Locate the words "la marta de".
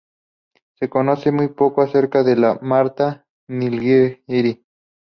2.35-3.55